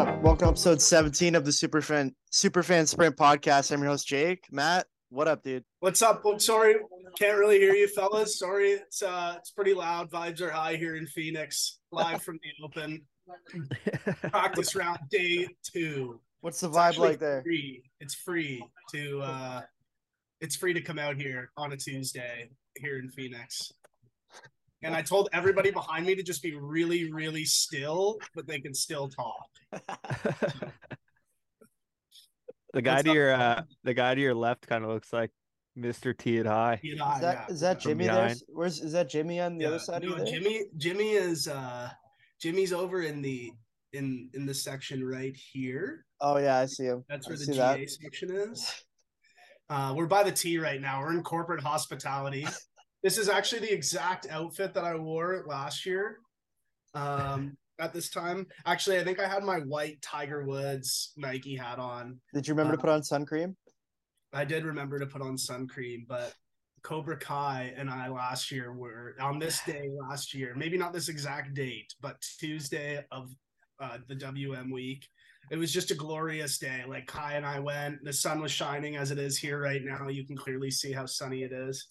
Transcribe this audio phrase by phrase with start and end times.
[0.00, 0.22] up?
[0.22, 3.70] Welcome to episode 17 of the Superfan Superfan Sprint podcast.
[3.70, 4.46] I'm your host, Jake.
[4.50, 5.62] Matt, what up, dude?
[5.80, 6.22] What's up?
[6.24, 6.76] Oh, sorry,
[7.18, 8.38] can't really hear you, fellas.
[8.38, 10.10] Sorry, it's uh, it's pretty loud.
[10.10, 13.02] Vibes are high here in Phoenix, live from the open.
[14.30, 16.18] Practice round day two.
[16.40, 17.42] What's the It's vibe like there?
[17.42, 17.82] Free.
[18.00, 19.62] It's free to uh,
[20.40, 22.48] it's free to come out here on a Tuesday
[22.78, 23.70] here in Phoenix.
[24.82, 28.72] And I told everybody behind me to just be really, really still, but they can
[28.72, 29.46] still talk.
[32.72, 35.30] The guy What's to your uh, the guy to your left kind of looks like
[35.76, 36.16] Mr.
[36.16, 36.80] T at high.
[36.82, 37.46] Is that yeah.
[37.48, 38.34] is that Jimmy there?
[38.48, 40.34] Where's is that Jimmy on the other side no, of you there?
[40.34, 41.90] Jimmy Jimmy is uh
[42.40, 43.50] Jimmy's over in the
[43.92, 46.04] in in the section right here.
[46.20, 47.04] Oh yeah, I see him.
[47.08, 47.90] That's I where the GA that.
[47.90, 48.84] section is.
[49.68, 51.00] Uh we're by the T right now.
[51.00, 52.46] We're in corporate hospitality.
[53.02, 56.18] this is actually the exact outfit that I wore last year.
[56.94, 58.46] Um at this time.
[58.66, 62.20] Actually, I think I had my white Tiger Woods Nike hat on.
[62.34, 63.56] Did you remember to Uh, put on sun cream?
[64.34, 66.34] I did remember to put on sun cream, but
[66.82, 71.08] Cobra Kai and I last year were on this day last year, maybe not this
[71.08, 73.34] exact date, but Tuesday of
[73.80, 75.08] uh, the WM week.
[75.50, 76.84] It was just a glorious day.
[76.86, 80.08] Like Kai and I went, the sun was shining as it is here right now.
[80.08, 81.86] You can clearly see how sunny it is.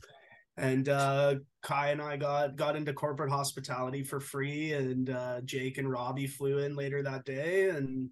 [0.60, 5.78] And uh, Kai and I got got into corporate hospitality for free, and uh, Jake
[5.78, 8.10] and Robbie flew in later that day, and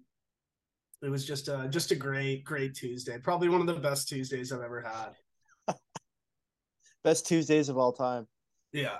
[1.02, 3.18] it was just a just a great great Tuesday.
[3.18, 5.74] Probably one of the best Tuesdays I've ever had.
[7.04, 8.26] Best Tuesdays of all time.
[8.72, 8.96] Yeah,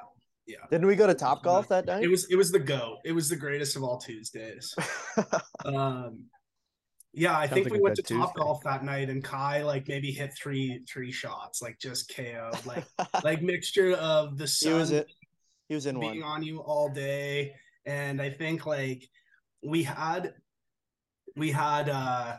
[0.47, 0.59] yeah.
[0.71, 2.05] Didn't we go to Top Golf that night?
[2.05, 2.99] it was it was the go.
[3.05, 4.75] It was the greatest of all Tuesdays.
[5.65, 6.27] Um,
[7.19, 9.63] yeah, I Sounds think like we went to good Top Golf that night, and Kai
[9.63, 12.85] like maybe hit three three shots, like just KO, like
[13.25, 15.09] like mixture of the he sun was it.
[15.69, 16.31] He was in being one.
[16.31, 17.53] on you all day
[17.89, 19.09] and i think like
[19.65, 20.35] we had
[21.37, 22.37] we had uh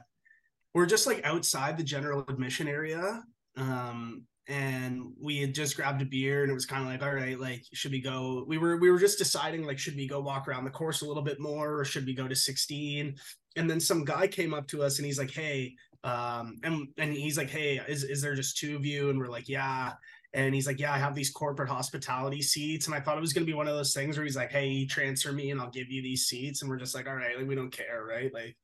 [0.73, 3.21] we're just like outside the general admission area
[3.57, 7.13] um and we had just grabbed a beer and it was kind of like all
[7.13, 10.21] right like should we go we were we were just deciding like should we go
[10.21, 13.15] walk around the course a little bit more or should we go to 16
[13.59, 17.13] and then some guy came up to us and he's like hey um and and
[17.13, 19.93] he's like hey is, is there just two of you and we're like yeah
[20.33, 22.85] and he's like, Yeah, I have these corporate hospitality seats.
[22.85, 24.51] And I thought it was going to be one of those things where he's like,
[24.51, 26.61] Hey, transfer me and I'll give you these seats.
[26.61, 28.33] And we're just like, All right, like, we don't care, right?
[28.33, 28.55] Like,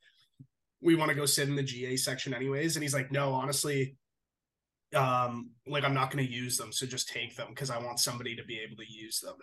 [0.82, 2.76] we want to go sit in the GA section anyways.
[2.76, 3.98] And he's like, No, honestly,
[4.94, 6.72] um, like, I'm not going to use them.
[6.72, 9.36] So just take them because I want somebody to be able to use them.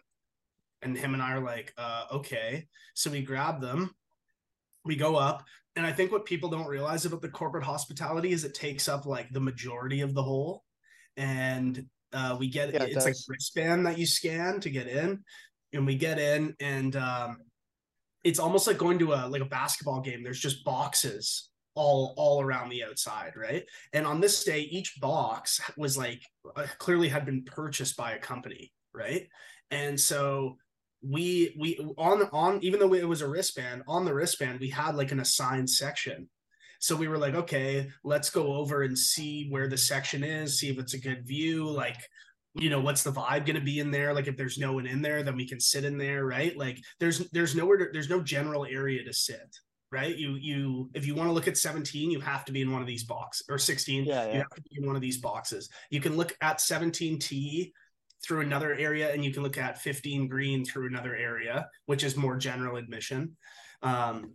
[0.83, 2.69] And him and I are like, uh, Okay.
[2.95, 3.91] So we grab them,
[4.85, 5.45] we go up.
[5.77, 9.07] And I think what people don't realize about the corporate hospitality is it takes up
[9.07, 10.65] like the majority of the hole.
[11.17, 13.27] And uh, we get Yeah, it it's like does.
[13.29, 15.25] wristband that you scan to get in,
[15.73, 17.39] and we get in, and um,
[18.25, 20.23] it's almost like going to a like a basketball game.
[20.23, 23.65] There's just boxes all all around the outside, right?
[23.93, 26.23] And on this day, each box was like
[26.55, 29.27] uh, clearly had been purchased by a company, right?
[29.71, 30.59] And so
[31.03, 34.95] we we on on even though it was a wristband on the wristband we had
[34.95, 36.29] like an assigned section
[36.83, 40.69] so we were like, okay, let's go over and see where the section is, see
[40.69, 41.71] if it's a good view.
[41.71, 41.97] Like,
[42.55, 44.13] you know, what's the vibe going to be in there?
[44.13, 46.59] Like, if there's no one in there, then we can sit in there, right?
[46.59, 49.57] Like, there's there's nowhere to, there's no general area to sit,
[49.93, 50.17] right?
[50.17, 52.81] You you if you want to look at 17, you have to be in one
[52.81, 54.05] of these boxes or 16.
[54.05, 55.71] Yeah, You have to be in one of these boxes.
[55.91, 57.71] You can look at 17T
[58.25, 62.17] through another area, and you can look at 15 green through another area, which is
[62.17, 63.37] more general admission.
[63.83, 64.35] Um,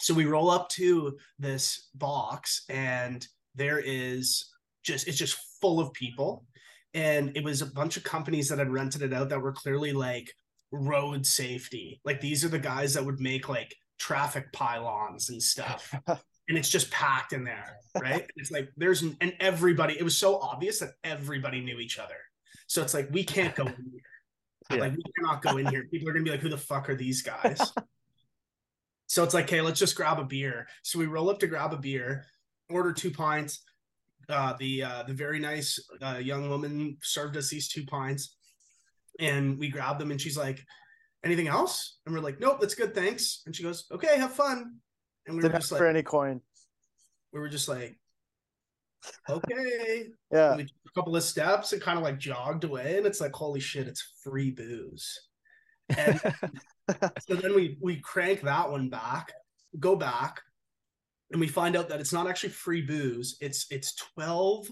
[0.00, 4.48] so we roll up to this box and there is
[4.84, 6.46] just it's just full of people.
[6.94, 9.92] And it was a bunch of companies that had rented it out that were clearly
[9.92, 10.32] like
[10.70, 12.00] road safety.
[12.04, 15.94] Like these are the guys that would make like traffic pylons and stuff.
[16.50, 18.30] And it's just packed in there right?
[18.36, 22.16] It's like there's and everybody it was so obvious that everybody knew each other
[22.68, 24.00] so it's like we can't go in here
[24.70, 24.76] Yeah.
[24.78, 26.94] like we cannot go in here people are gonna be like who the fuck are
[26.94, 27.60] these guys
[29.08, 30.66] so it's like, okay, let's just grab a beer.
[30.82, 32.26] So we roll up to grab a beer,
[32.68, 33.62] order two pints.
[34.28, 38.36] Uh, the uh, the very nice uh, young woman served us these two pints,
[39.18, 40.10] and we grabbed them.
[40.10, 40.62] And she's like,
[41.24, 44.76] "Anything else?" And we're like, "Nope, that's good, thanks." And she goes, "Okay, have fun."
[45.26, 46.42] And we were Didn't just ask for any coin.
[47.32, 47.98] we were just like,
[49.28, 50.56] "Okay." Yeah.
[50.56, 53.32] we took a couple of steps and kind of like jogged away, and it's like,
[53.32, 55.28] "Holy shit, it's free booze."
[55.96, 56.20] And
[57.28, 59.32] so then we we crank that one back,
[59.78, 60.42] go back,
[61.30, 63.36] and we find out that it's not actually free booze.
[63.40, 64.68] It's it's 12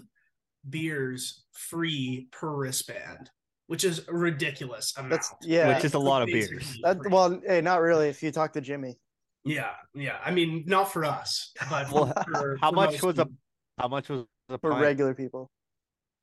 [0.69, 3.29] beers free per wristband,
[3.67, 5.11] which is a ridiculous amount.
[5.11, 5.75] That's yeah.
[5.75, 6.77] Which is a lot of beers.
[6.83, 8.09] That, well, hey, not really.
[8.09, 8.97] If you talk to Jimmy,
[9.43, 10.17] Yeah, yeah.
[10.23, 13.37] I mean, not for us, but Well, for, how for much most was a people.
[13.77, 15.49] How much was a for pint regular people.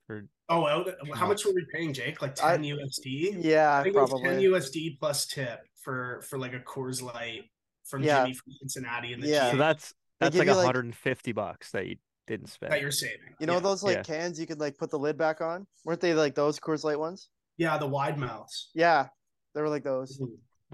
[0.07, 0.85] for Oh,
[1.15, 2.21] how much were we paying, Jake?
[2.21, 3.37] Like I- ten USD.
[3.43, 4.39] Yeah, I think it was ten.
[4.39, 7.49] USD plus tip for for like a Coors Light
[7.85, 8.21] from Yeah.
[8.23, 9.45] Jimmy from Cincinnati and the Yeah.
[9.45, 9.51] yeah.
[9.51, 11.97] so that's that's like you, like- 150 bucks that you
[12.27, 12.71] didn't spend.
[12.71, 13.35] that you're saving.
[13.39, 13.59] You know yeah.
[13.59, 14.03] those like Yeah.
[14.03, 15.67] cans you could like put the lid back on?
[15.83, 17.29] Weren't they like those Coors Light ones?
[17.57, 18.69] yeah, the wide mouths.
[18.73, 19.07] Yeah,
[19.53, 20.19] they were like those.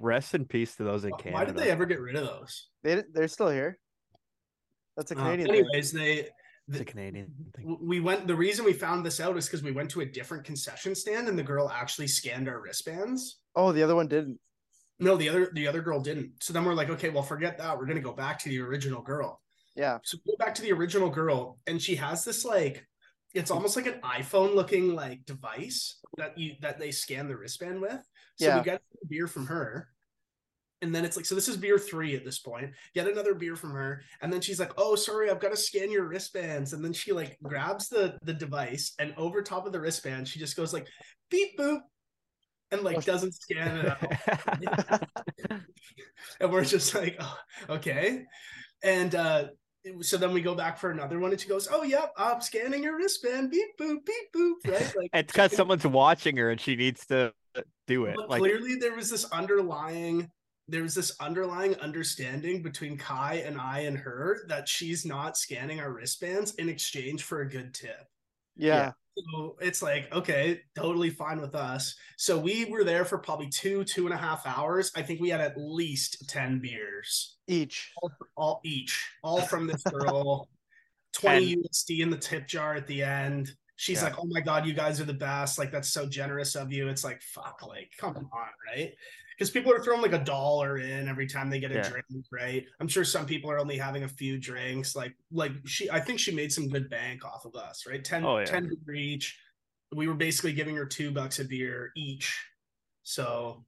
[0.01, 1.33] Rest in peace to those in Canada.
[1.33, 2.69] Why did they ever get rid of those?
[2.83, 3.77] They they're still here.
[4.97, 5.59] That's a Uh, Canadian thing.
[5.65, 6.33] anyways, they It's a
[6.67, 7.77] the- Canadian thing.
[7.81, 8.27] we went.
[8.27, 11.27] The reason we found this out is because we went to a different concession stand,
[11.27, 13.39] and the girl actually scanned our wristbands.
[13.55, 14.39] Oh, the other one didn't.
[14.99, 16.43] No, the other the other girl didn't.
[16.43, 17.77] So then we're like, okay, well, forget that.
[17.77, 19.41] We're gonna go back to the original girl.
[19.75, 19.97] Yeah.
[20.03, 22.85] So go back to the original girl, and she has this like,
[23.33, 27.81] it's almost like an iPhone looking like device that you that they scan the wristband
[27.81, 27.99] with.
[28.37, 28.57] So Yeah.
[28.59, 29.89] we get a beer from her.
[30.81, 32.71] And then it's like, so this is beer three at this point.
[32.95, 34.01] Get another beer from her.
[34.21, 36.73] And then she's like, oh, sorry, I've got to scan your wristbands.
[36.73, 40.39] And then she like grabs the the device and over top of the wristband, she
[40.39, 40.87] just goes like
[41.29, 41.79] beep boop
[42.71, 43.95] and like doesn't scan
[44.57, 45.01] it
[46.39, 47.37] and we're just like, oh,
[47.69, 48.23] okay.
[48.83, 49.45] And uh
[50.01, 52.83] so then we go back for another one, and she goes, "Oh, yep, I'm scanning
[52.83, 53.49] your wristband.
[53.51, 54.93] Beep boop, beep boop." Right?
[54.95, 57.33] Like, it's because someone's watching her and she needs to
[57.87, 58.17] do it.
[58.29, 60.29] Like clearly, there was this underlying,
[60.71, 65.79] there was this underlying understanding between Kai and I and her that she's not scanning
[65.79, 68.07] our wristbands in exchange for a good tip.
[68.55, 68.91] Yeah.
[69.17, 71.95] So it's like, okay, totally fine with us.
[72.17, 74.91] So we were there for probably two, two and a half hours.
[74.95, 77.91] I think we had at least 10 beers, Each.
[78.01, 80.47] all, all each, all from this girl,
[81.13, 83.51] 20 USD in the tip jar at the end.
[83.75, 84.05] She's Yeah.
[84.05, 85.59] like, oh my God, you guys are the best.
[85.59, 86.87] Like, that's so generous of you.
[86.87, 88.93] It's like, fuck, like, come on, right?
[89.41, 91.89] Because people are throwing like a dollar in every time they get a Yeah.
[91.89, 92.63] drink, right?
[92.79, 94.95] I'm sure some people are only having a few drinks.
[94.95, 98.05] Like, like she, I think she made some good bank off of us, right?
[98.05, 98.45] 10, Oh, yeah.
[98.45, 99.39] 10 beer each.
[99.93, 102.39] We were basically giving her two bucks a beer each.
[103.01, 103.65] So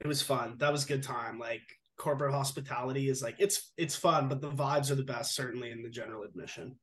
[0.00, 0.56] it was fun.
[0.58, 1.38] That was a good time.
[1.38, 1.62] Like
[1.96, 5.84] corporate hospitality is like it's it's fun, but the vibes are the best, certainly in
[5.84, 6.74] the general admission.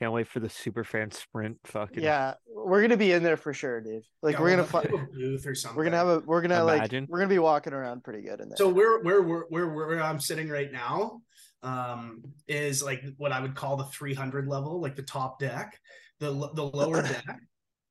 [0.00, 2.34] Can't wait for the super fan sprint fucking Yeah.
[2.52, 4.02] We're gonna be in there for sure, dude.
[4.22, 5.76] Like Yeah, we're gonna have fi- to have a booth or something.
[5.76, 7.02] we're gonna have a we're gonna Imagine.
[7.04, 8.56] like we're gonna be walking around pretty good in there.
[8.56, 11.20] So where where where where where I'm sitting right now
[11.62, 15.78] um is like what I would call the 300 level, like the top deck.
[16.18, 17.24] The the lower deck,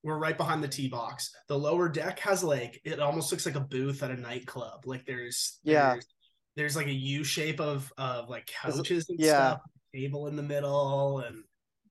[0.04, 1.32] we're right behind the tee box.
[1.48, 4.86] The lower deck has like it almost looks like a booth at a nightclub.
[4.86, 5.94] Like there's Yeah.
[5.94, 6.08] there's,
[6.56, 9.52] there's like a U shape of of like couches and yeah.
[9.52, 9.62] stuff,
[9.94, 11.44] table in the middle, and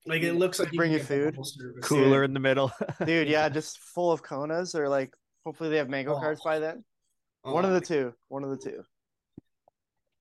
[0.08, 1.34] like it looks like Bring can you food.
[1.46, 1.58] service.
[1.82, 2.72] cooler in the middle.
[3.06, 5.12] dude, yeah, just full of Konas or like
[5.44, 6.20] hopefully they have mango Oh.
[6.20, 6.84] cards by then.
[7.42, 8.12] One Oh of the two.
[8.28, 8.82] One of the two.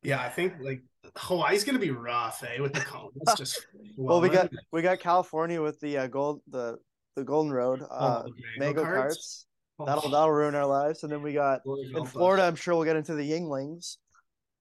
[0.04, 0.84] Yeah, I think like
[1.16, 2.62] Hawaii's gonna be rough, eh?
[2.62, 3.66] With the cone, it's just
[3.98, 6.78] Well, we got we got California with the uh, gold the
[7.16, 8.98] the Golden Road uh, Oh, the mango cards.
[9.16, 9.44] carts.
[9.80, 11.04] Oh, That'll that'll ruin our lives.
[11.04, 12.06] And then we got in.
[12.06, 12.44] Florida.
[12.44, 13.98] I'm sure we'll get into the Yuenglings.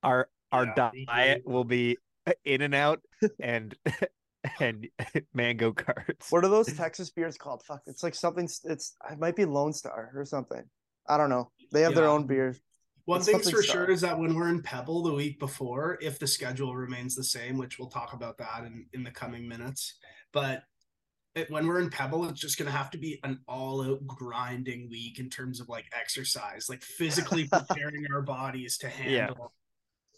[0.03, 1.99] our our Yeah, diet will be
[2.45, 3.01] in and out
[3.41, 3.75] and
[4.61, 4.89] and
[5.35, 6.31] mango carts.
[6.31, 7.63] What are those Texas beers called?
[7.65, 8.45] Fuck, it's like something.
[8.65, 10.63] It's it might be Lone Star or something.
[11.09, 11.51] I don't know.
[11.73, 12.61] They have their own beers.
[13.05, 13.85] One It's thing's for star.
[13.87, 17.23] sure is that when we're in Pebble the week before, if the schedule remains the
[17.23, 19.95] same, which we'll talk about that in, in the coming minutes,
[20.33, 20.65] but
[21.37, 24.05] it, when we're in Pebble, it's just going to have to be an all out
[24.09, 29.27] grinding week in terms of like exercise, like physically preparing our bodies to Yeah.
[29.27, 29.53] handle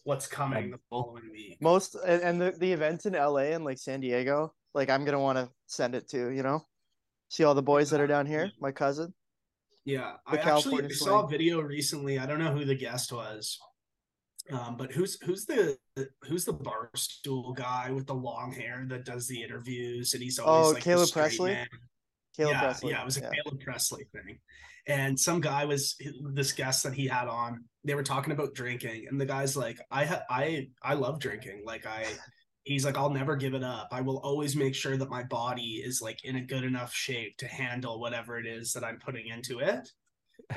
[0.09, 1.59] what's coming the following week.
[1.61, 5.21] Most and, and the, the events in LA and like San Diego, like I'm gonna
[5.21, 6.63] want to send it to you know,
[7.29, 8.51] see all the boys that are down here.
[8.59, 9.13] My cousin.
[9.85, 12.19] Yeah, The I actually California I saw a video recently.
[12.19, 13.59] I don't know who the guest was,
[14.51, 15.77] um, but who's who's the
[16.25, 20.69] who's the barstool guy with the long hair that does the interviews and he's always
[20.69, 21.53] Oh, like Caleb Pressley?
[21.53, 21.67] man.
[22.35, 22.91] Caleb yeah, Pressley.
[22.93, 23.31] yeah, it was a yeah.
[23.45, 24.39] Caleb Pressley thing,
[24.89, 25.97] and some guy was
[26.33, 27.65] this guest that he had on.
[27.85, 31.63] They were talking about drinking, and the guy's like, "I ha- I I love drinking.
[31.65, 32.07] Like I."
[32.65, 33.89] He's like, I'll never give it up.
[33.93, 37.39] I will always make sure that my body is like in a good enough shape
[37.39, 39.91] to handle whatever it is that I'm putting into it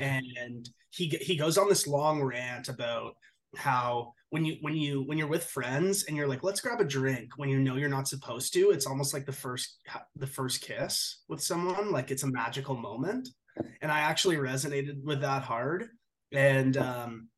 [0.00, 3.14] and he he goes on this long rant about
[3.56, 6.84] how when you when you when you're with friends and you're like let's grab a
[6.84, 9.78] drink when you know you're not supposed to it's almost like the first
[10.16, 13.28] the first kiss with someone like it's a magical moment
[13.80, 15.88] and i actually resonated with that hard
[16.32, 17.28] and um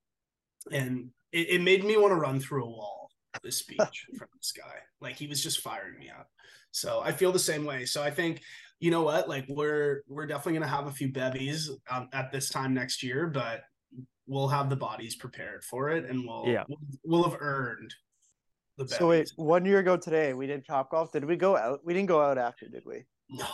[0.73, 3.11] and it, it made me want to run through a wall
[3.42, 6.28] this speech from this guy like he was just firing me up
[6.71, 8.40] so i feel the same way so i think
[8.85, 9.30] you know what?
[9.30, 13.26] Like we're we're definitely gonna have a few bevies um, at this time next year,
[13.26, 13.62] but
[14.26, 16.64] we'll have the bodies prepared for it, and we'll Yeah.
[16.68, 17.94] we'll, we'll have earned
[18.76, 18.87] the.
[18.87, 21.12] So wait, one year ago today, we did Top Golf.
[21.12, 21.80] Did we go out?
[21.85, 23.04] We didn't go out after, did we?
[23.30, 23.47] no,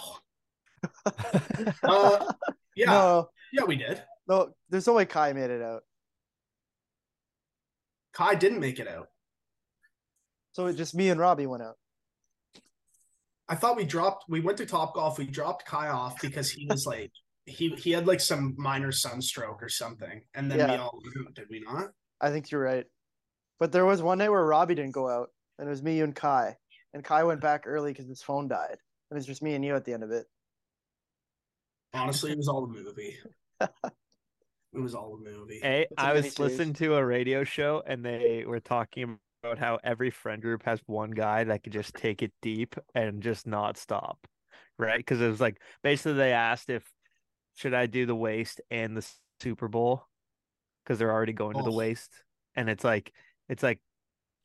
[1.82, 2.32] uh,
[2.76, 4.02] yeah, No, yeah, we did.
[4.28, 4.50] no.
[4.68, 5.82] There's no way Kai made it out.
[8.12, 9.08] Kai didn't make it out.
[10.52, 11.76] So it just me and Robbie went out.
[13.48, 14.24] I thought we dropped.
[14.28, 15.18] We went to Top Golf.
[15.18, 17.10] We dropped Kai off because he was like
[17.46, 21.00] he he had like some minor sunstroke or something, and then we all
[21.34, 21.90] did we not?
[22.20, 22.86] I think you're right.
[23.58, 26.04] But there was one night where Robbie didn't go out, and it was me, you,
[26.04, 26.56] and Kai.
[26.94, 28.76] And Kai went back early because his phone died.
[29.10, 30.26] And it's just me and you at the end of it.
[31.92, 33.16] Honestly, it was all a movie.
[33.60, 33.70] it
[34.72, 35.60] was all a movie.
[35.60, 36.38] Hey, It's a I was miniseries.
[36.38, 40.80] listening to a radio show and they were talking about how every friend group has
[40.86, 44.26] one guy that could just take it deep and just not stop.
[44.78, 44.98] Right?
[44.98, 46.90] Because it was like basically they asked if
[47.56, 49.06] should I do the waste and the
[49.40, 50.06] Super Bowl
[50.84, 51.76] because they're already going to the Oh.
[51.76, 53.12] waste, and it's like
[53.48, 53.80] it's like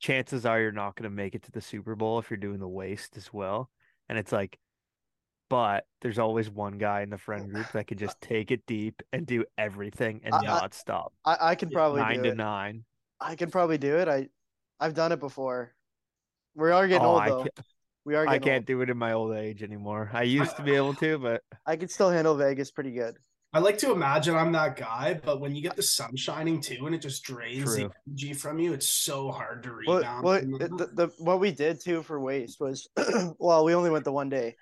[0.00, 2.58] chances are you're not going to make it to the Super Bowl if you're doing
[2.60, 3.70] the waste as well,
[4.08, 4.58] and it's like.
[5.48, 9.02] But there's always one guy in the friend group that can just take it deep
[9.12, 12.28] and do everything and I- I- not stop I, I could probably nine do to
[12.30, 12.36] it.
[12.36, 12.84] nine.
[13.20, 14.08] I can probably do it.
[14.08, 14.28] I
[14.80, 15.74] I've done it before.
[16.54, 17.42] We are getting Oh, old though.
[17.42, 17.60] can't,
[18.04, 18.66] We are I can't old.
[18.66, 20.10] do it in my old age anymore.
[20.12, 23.16] I used to be able to, but I can still handle Vegas pretty good.
[23.52, 26.84] I like to imagine I'm that guy, but when you get the sun shining too,
[26.86, 27.88] and it just drains True.
[27.88, 30.24] the energy from you, it's so hard to Well, rebound.
[30.24, 32.86] well from the, the what we did too for waste was,
[33.38, 34.56] well, we only went the one day,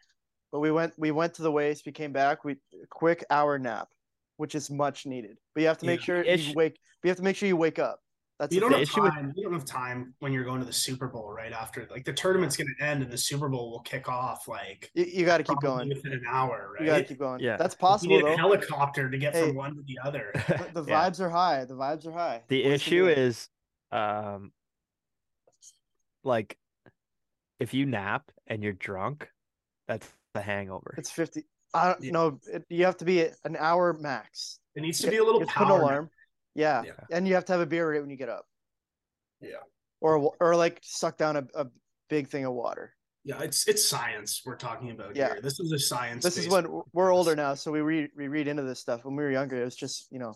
[0.55, 1.85] but we went we went to the waste.
[1.85, 2.45] We came back.
[2.45, 2.59] We
[2.89, 3.89] quick hour nap,
[4.37, 5.37] which is much needed.
[5.53, 6.05] But you have to make Yeah.
[6.05, 6.79] sure Ish- you wake.
[7.03, 7.99] But you have to make sure you wake up.
[8.39, 9.33] That's you don't have issue with- time.
[9.35, 11.89] You don't have time when you're going to the Super Bowl right after.
[11.91, 14.47] Like the tournament's going to end and the Super Bowl will kick off.
[14.47, 15.89] Like You, you got to keep going.
[15.89, 16.83] within an hour, right?
[16.83, 17.41] You got to keep going.
[17.41, 17.57] Yeah.
[17.57, 18.37] that's you possible need a though.
[18.37, 19.49] helicopter to get Hey.
[19.49, 20.31] from one to the other.
[20.73, 21.11] The, the Yeah.
[21.11, 21.65] vibes are high.
[21.65, 22.45] The vibes are high.
[22.47, 23.19] the Boys issue do it.
[23.19, 23.49] is
[23.91, 24.53] um
[26.23, 26.57] like
[27.61, 29.29] if you nap and you're drunk,
[29.89, 30.95] that's the hangover.
[30.99, 31.45] it's fifty.
[31.73, 32.11] I don't Yeah.
[32.13, 32.41] know.
[32.53, 34.59] It, you have to be an hour max.
[34.75, 36.11] It needs to be a little you have put an alarm.
[36.55, 36.83] Yeah.
[36.85, 36.93] Yeah.
[37.11, 38.45] and you have to have a beer right when you get up.
[39.41, 39.63] Yeah.
[40.01, 41.67] Or or like suck down a, a
[42.11, 42.95] big thing of water.
[43.25, 45.29] Yeah, it's it's science we're talking about Yeah.
[45.33, 45.41] here.
[45.41, 46.23] This is a science.
[46.23, 49.05] This is when we're older now, so we read we read into this stuff.
[49.05, 50.35] When we were younger, it was just you know,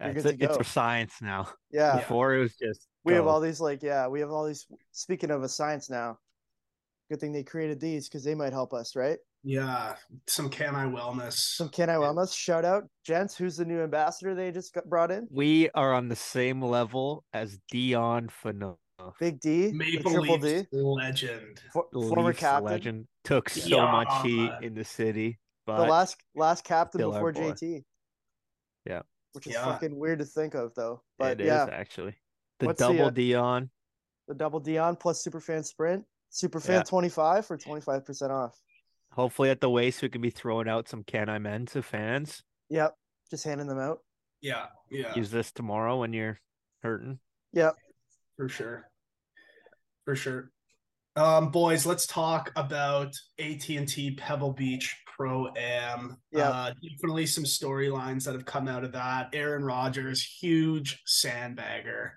[0.00, 0.60] you're It's, a, it's go.
[0.60, 1.48] a science now.
[1.70, 1.94] yeah.
[1.94, 2.00] Yeah.
[2.00, 4.66] Before it was just We have all these like yeah, we have all these.
[4.92, 6.18] Speaking of a science now,
[7.08, 9.18] good thing they created these because they might help us, right?
[9.44, 9.94] Yeah,
[10.26, 11.34] some Can-I Wellness.
[11.34, 13.36] Some Can-I Wellness shout out, gents.
[13.36, 15.26] Who's the new ambassador they just got brought in?
[15.30, 18.76] we are on the same level as Dion Phaneuf.
[19.20, 21.60] Big D, the Maple Triple Leafs D, legend.
[21.72, 26.16] for, the former Leafs captain, legend took so much heat in the city, the last
[26.34, 27.32] last captain before.
[27.32, 27.84] JT.
[28.84, 29.02] Yeah.
[29.34, 29.64] which is Yeah.
[29.66, 31.02] fucking weird to think of though.
[31.18, 32.16] But it is yeah, actually
[32.58, 33.70] the What's the, double uh, Dion.
[34.26, 36.82] the double Dion plus Superfan Sprint, Superfan Yeah.
[36.82, 38.58] twenty five for twenty five percent off.
[39.12, 42.42] Hopefully at the waste we can be throwing out some can I men to fans.
[42.70, 42.94] Yep,
[43.30, 44.00] just handing them out.
[44.40, 46.38] Yeah, yeah, Use this tomorrow when you're
[46.82, 47.18] hurting.
[47.54, 47.74] Yep.
[48.36, 48.88] for sure,
[50.04, 50.50] for sure.
[51.16, 56.16] Um, boys, let's talk about AT and T Pebble Beach Pro Am.
[56.30, 56.46] Yep.
[56.46, 59.30] Uh, definitely some storylines that have come out of that.
[59.32, 62.10] Aaron Rodgers, huge sandbagger.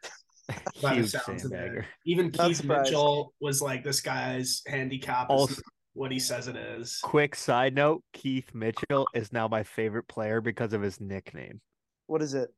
[0.81, 1.85] by the sounds of it.
[2.05, 2.91] Even Not Keith surprised.
[2.91, 7.35] Mitchell was like, "This guy's handicap is Also- not what he says it is." Quick
[7.35, 11.61] side note: Keith Mitchell is now my favorite player because of his nickname,
[12.07, 12.49] What is it?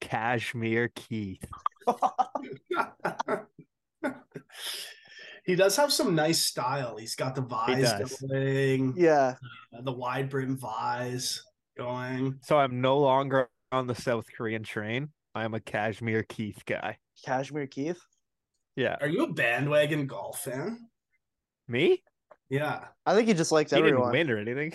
[0.00, 1.44] Cashmere Keith.
[5.44, 6.96] he does have some nice style.
[6.96, 9.34] He's got the vise going, yeah,
[9.76, 11.42] uh, the wide brim vise
[11.76, 12.38] going.
[12.42, 15.10] So I'm no longer on the South Korean train.
[15.34, 16.98] I'm a Cashmere Keith guy.
[17.24, 18.00] Cashmere Keith.
[18.76, 20.88] Yeah, Are you a bandwagon golf fan?
[21.68, 22.02] me?
[22.48, 24.12] Yeah, I think he just likes He didn't everyone.
[24.12, 24.74] win or anything.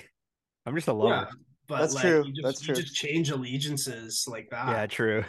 [0.66, 0.98] I'm just a yeah.
[0.98, 1.30] lover.
[1.68, 2.24] But That's like, true.
[2.26, 2.84] You just, That's you true.
[2.84, 4.68] just change allegiances like that.
[4.70, 5.24] Yeah, true.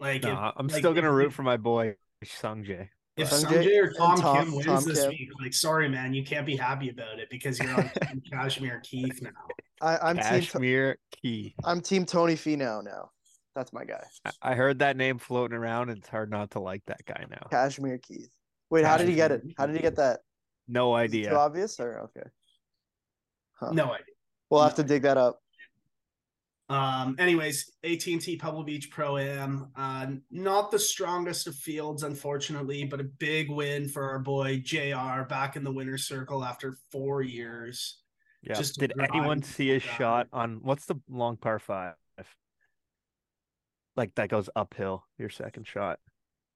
[0.00, 1.94] like No, if, I'm like, still gonna if- root for my boy
[2.24, 2.88] Sung Jae.
[3.16, 5.08] If Sung Sanjay or Tom, Tom- Kim wins Tom this Kim.
[5.10, 8.80] week, like, sorry, man, you can't be happy about it because you're on Team Cashmere
[8.84, 9.30] Keith now.
[9.80, 10.24] I, I'm team.
[10.24, 11.52] Cashmere Keith.
[11.64, 13.10] I'm team Tony Finau now.
[13.58, 14.04] That's my guy.
[14.24, 15.88] I- I heard that name floating around.
[15.88, 17.48] and It's hard not to like that guy now.
[17.50, 18.30] Cashmere Keith.
[18.70, 19.42] Wait, how did he get it?
[19.56, 20.20] How did he get that?
[20.68, 21.34] No Is it Too idea.
[21.36, 22.28] obvious or okay?
[23.54, 23.72] Huh.
[23.72, 24.14] No idea.
[24.48, 25.42] We'll have to dig that up.
[26.68, 33.00] Um, anyways, AT&T Pebble Beach Pro Am, uh, not the strongest of fields, unfortunately, but
[33.00, 38.02] a big win for our boy JR back in the winner's circle after four years.
[38.42, 38.54] Yeah.
[38.54, 41.94] Just Did anyone see his shot on what's the long par five?
[43.98, 45.04] Like that goes uphill.
[45.18, 45.98] Your second shot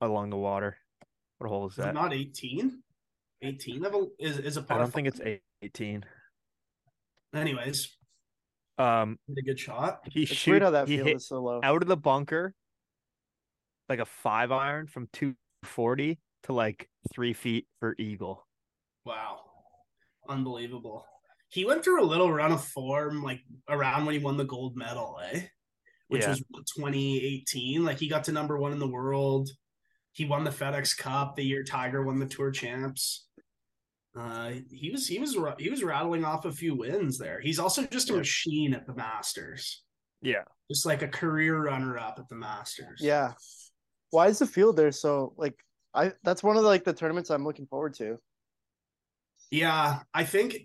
[0.01, 0.79] along the water.
[1.39, 1.95] What hole is Is it that?
[1.95, 2.81] not 18?
[3.43, 6.05] 18 of a, is is a I par don't think it's eight- 18.
[7.35, 7.97] Anyways,
[8.79, 10.01] Um, a good shot.
[10.11, 11.61] he It's shoot, weird how that he field hit is so low.
[11.63, 12.55] out of the bunker,
[13.89, 15.35] like a five iron from two
[15.65, 18.47] forty to like three feet for eagle.
[19.05, 19.41] Wow.
[20.29, 21.05] Unbelievable.
[21.49, 24.77] He went through a little run of form like around when he won the gold
[24.77, 25.43] medal, eh?
[26.13, 26.31] Which Yeah.
[26.31, 26.41] was
[26.77, 27.85] 2018.
[27.85, 29.49] Like he got to number one in the world.
[30.13, 33.27] He won the FedEx Cup the year Tiger won the Tour Champs.
[34.15, 37.41] Uh, he was he was he was rattling off a few wins there.
[37.41, 38.19] He's also just a Yeah.
[38.19, 39.83] machine at the Masters,
[40.21, 43.01] Yeah, just like a career runner up at the Masters.
[43.01, 43.33] Yeah.
[44.11, 45.59] Why is the field there so like
[45.95, 48.19] I that's one of the, like the tournaments I'm looking forward to.
[49.51, 50.57] Yeah, I think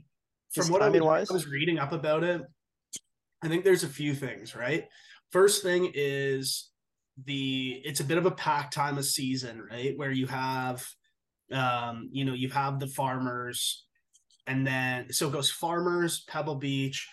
[0.53, 1.29] Just from what I was, timing-wise?
[1.31, 2.41] I was reading up about it,
[3.41, 4.85] I think there's a few things, right?
[5.31, 6.69] First thing is
[7.25, 9.97] the it's a bit of a packed time of season, right?
[9.97, 10.87] Where you have
[11.51, 13.85] um, you know, you have the farmers
[14.47, 17.07] and then so it goes farmers, Pebble Beach,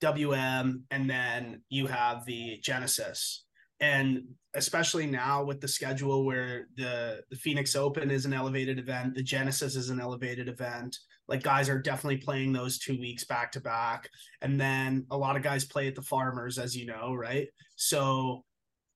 [0.00, 3.44] WM, and then you have the Genesis.
[3.78, 4.24] And
[4.54, 9.22] especially now with the schedule where the the Phoenix Open is an elevated event, the
[9.22, 10.98] Genesis is an elevated event.
[11.30, 14.10] Like guys are definitely playing those two weeks back to back,
[14.42, 17.48] and then a lot of guys play at the Farmers, as you know, right?
[17.76, 18.44] So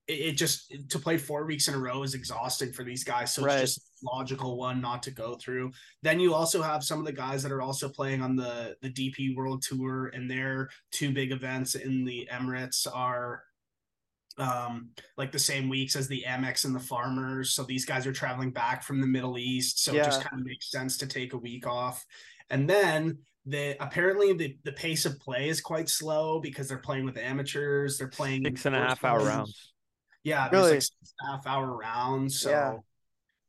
[0.08, 3.32] it, it just to play four weeks in a row is exhausting for these guys.
[3.32, 3.60] So Right.
[3.60, 5.70] it's just logical one not to go through.
[6.02, 8.90] Then you also have some of the guys that are also playing on the the
[8.90, 13.44] DP World Tour, and their two big events in the Emirates are
[14.38, 17.52] um like the same weeks as the Amex and the Farmers.
[17.52, 19.82] So these guys are traveling back from the Middle East.
[19.84, 22.04] So it just kind of makes sense to take a week off.
[22.50, 27.04] And then the apparently the, the pace of play is quite slow because they're playing
[27.04, 27.98] with amateurs.
[27.98, 29.28] They're playing six and a half and a first half hour rounds.
[29.28, 29.72] rounds.
[30.24, 30.70] Yeah, Really?
[30.72, 32.40] like six and a half hour rounds.
[32.40, 32.76] So Yeah.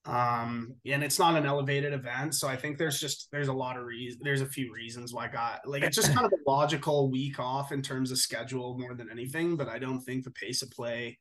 [0.07, 2.35] Um and it's not an elevated event.
[2.35, 5.25] So I think there's just there's a lot of reasons there's a few reasons why
[5.25, 8.77] I got like it's just kind of a logical week off in terms of schedule
[8.77, 11.17] more than anything, but I don't think the pace of play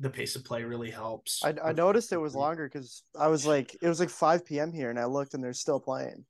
[0.00, 1.42] the pace of play really helps.
[1.44, 4.72] I, I noticed it was longer because I was like it was like 5 p.m.
[4.72, 6.24] here and I looked and they're still playing,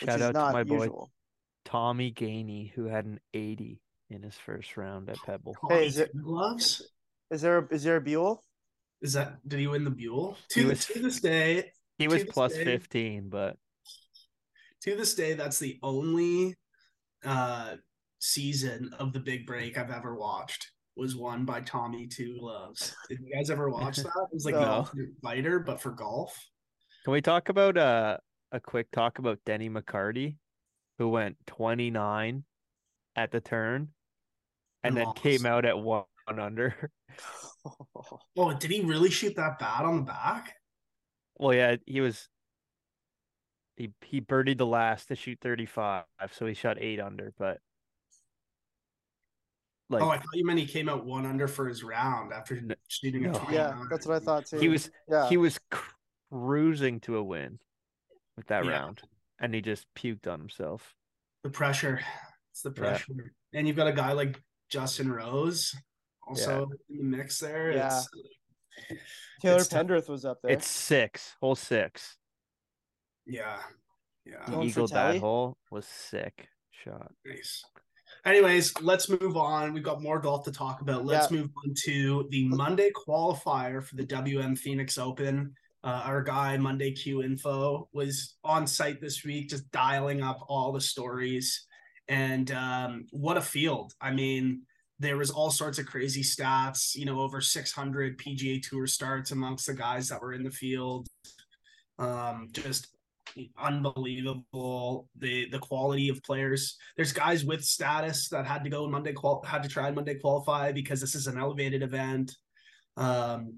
[0.00, 1.10] which Shout is out to not my boy usual.
[1.64, 5.54] Tommy Gainey, who had an 80 in his first round at Pebble.
[5.68, 6.82] Hey, is it- gloves?
[7.30, 8.42] Is there a, is there a Buell?
[9.02, 10.36] Is that did he win the Buell?
[10.50, 13.56] To, was- to this day, He was plus day- 15, but
[14.82, 16.54] to this day, that's the only
[17.24, 17.76] uh
[18.20, 22.94] season of the big break I've ever watched was won by Tommy Two Gloves.
[23.08, 24.06] Did you guys ever watch that?
[24.06, 24.88] It was like No.
[24.94, 26.36] the fighter, but for golf.
[27.04, 28.16] can we talk about uh,
[28.50, 30.38] a quick talk about Denny McCarthy,
[30.98, 32.42] who went 29
[33.14, 33.88] at the turn
[34.82, 36.04] and then came out at one
[36.38, 36.90] under?
[38.36, 40.54] Oh, did he really shoot that bad on the back?
[41.36, 42.28] Well, yeah, he was.
[43.76, 47.34] He he birdied the last to shoot 35, so he shot eight under.
[47.36, 47.58] But
[49.90, 52.60] like oh, I thought you meant he came out one under for his round after
[52.60, 52.74] No.
[52.88, 53.38] shooting a No.
[53.38, 53.54] 29.
[53.54, 54.58] yeah, that's what I thought too.
[54.58, 55.28] he was yeah.
[55.28, 55.58] he was
[56.30, 57.58] cruising to a win
[58.36, 58.70] with that Yeah.
[58.70, 59.02] round,
[59.40, 60.94] and he just puked on himself.
[61.42, 62.00] The pressure.
[62.52, 62.74] It's the Yeah.
[62.80, 63.34] pressure.
[63.52, 65.74] And you've got a guy like Justin Rose
[66.28, 67.72] also in the mix there.
[67.72, 68.02] Yeah.
[68.90, 68.98] It's,
[69.40, 69.86] Taylor it's tough.
[69.86, 70.52] Pendrith was up there.
[70.52, 72.16] It's six, hole six.
[73.26, 73.58] yeah.
[74.24, 74.44] Yeah.
[74.44, 77.10] He Going for that hole was sick shot.
[77.24, 77.64] Nice.
[78.24, 79.72] Anyways, let's move on.
[79.72, 81.04] We've got more golf to talk about.
[81.04, 85.54] Let's move on to the Monday qualifier for the WM Phoenix Open.
[85.84, 90.72] Uh, our guy Monday Q Info was on site this week, just dialing up all
[90.72, 91.66] the stories.
[92.08, 93.92] And um, what a field!
[94.00, 94.62] I mean,
[94.98, 96.94] there was all sorts of crazy stats.
[96.94, 101.08] You know, over 600 PGA Tour starts amongst the guys that were in the field.
[101.98, 102.88] Um, just
[103.62, 109.12] unbelievable the the quality of players there's guys with status that had to go monday
[109.12, 112.34] qual had to try monday qualify because this is an elevated event
[112.96, 113.54] um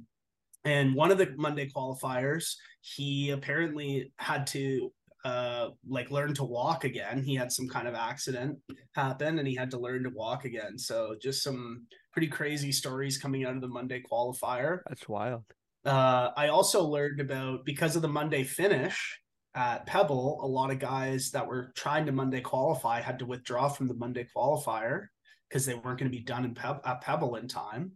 [0.64, 4.92] and one of the monday qualifiers he apparently had to
[5.24, 8.58] uh like learn to walk again he had some kind of accident
[8.94, 13.18] happen and he had to learn to walk again so just some pretty crazy stories
[13.18, 15.44] coming out of the monday qualifier That's wild.
[15.84, 19.20] uh, I also learned about because of the Monday finish
[19.54, 23.68] at Pebble, a lot of guys that were trying to Monday qualify had to withdraw
[23.68, 25.06] from the Monday qualifier
[25.48, 27.92] because they weren't going to be done in Peb- at Pebble in time.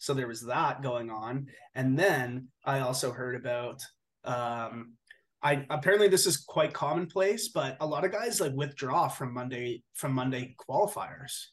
[0.00, 3.80] So there was that going on, and then I also heard about.
[4.24, 4.94] Um,
[5.42, 9.82] I apparently this is quite commonplace, but a lot of guys like withdraw from Monday
[9.94, 11.46] from Monday qualifiers.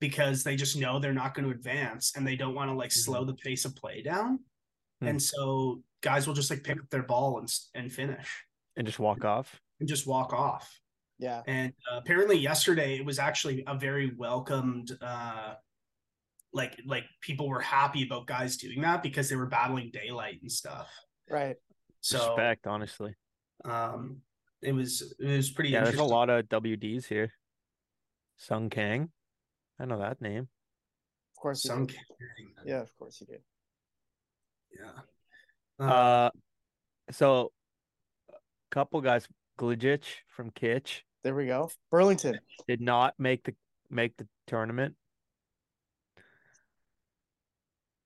[0.00, 2.90] because they just know they're not going to advance and they don't want to like
[2.90, 4.40] slow the pace of play down.
[5.00, 5.08] Hmm.
[5.08, 8.28] And so guys will just like pick up their ball and and finish
[8.76, 9.60] and just walk off.
[9.78, 10.80] and just walk off.
[11.18, 11.42] Yeah.
[11.46, 15.54] And uh, apparently yesterday it was actually a very welcomed uh
[16.52, 20.50] like like people were happy about guys doing that because they were battling daylight and
[20.50, 20.88] stuff.
[21.28, 21.56] Right.
[22.00, 23.14] So Respect, honestly.
[23.64, 24.22] um
[24.62, 27.32] it was it was pretty Yeah, there's a lot of WDs here.
[28.36, 29.10] Sung Kang.
[29.78, 30.48] I know that name.
[31.36, 31.64] Of course.
[31.64, 31.96] you Some did.
[32.18, 32.64] carrying them.
[32.66, 33.42] Yeah, of course you did.
[34.78, 35.86] Yeah.
[35.86, 36.30] Uh,
[37.10, 37.52] so
[38.30, 38.34] a
[38.70, 39.26] couple guys,
[39.58, 41.70] Glitch from Kitch, There we go.
[41.90, 42.38] Burlington.
[42.68, 43.54] did not make the
[43.90, 44.94] make the tournament.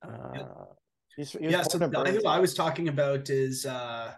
[0.02, 0.44] Uh,
[1.16, 4.12] He's, he yeah, so the guy who I was talking about is uh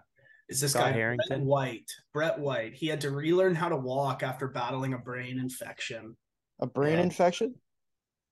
[0.48, 1.90] is this Scott guy Brett White.
[2.14, 2.74] Brett White.
[2.74, 6.16] He had to relearn how to walk after battling a brain infection.
[6.60, 7.02] a brain Yeah.
[7.04, 7.54] infection.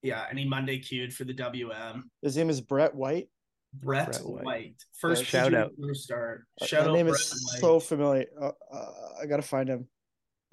[0.03, 2.11] Yeah, and he Monday queued for the WM.
[2.23, 3.29] His name is Brett White.
[3.73, 4.45] Brett, Brett White.
[4.45, 4.75] White.
[5.01, 5.71] First Yeah, shout PGA out.
[5.81, 6.45] Tour start.
[6.61, 7.61] Uh, Shout that out name Brett is White.
[7.61, 8.27] so familiar.
[8.41, 9.89] Uh, uh, I gotta find him.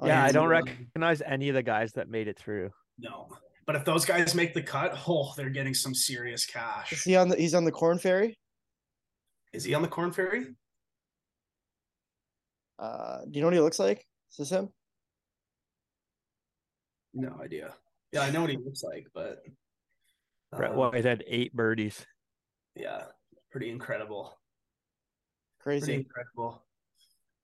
[0.04, 2.72] yeah, I don't recognize any of the guys that made it through.
[2.98, 3.28] No.
[3.66, 6.92] But if those guys make the cut, oh, they're getting some serious cash.
[6.92, 7.36] Is he on the?
[7.36, 8.38] He's on the Corn Ferry.
[9.54, 10.48] Is he on the Corn Ferry?
[12.80, 14.06] Uh, do you know what he looks like?
[14.32, 14.70] Is this him?
[17.14, 17.74] No idea.
[18.12, 19.44] Yeah, I know what he looks like, but
[20.56, 22.06] Brett uh, White had eight birdies.
[22.76, 23.04] Yeah,
[23.52, 24.38] pretty incredible.
[25.60, 25.94] Pretty Crazy.
[25.96, 26.64] incredible.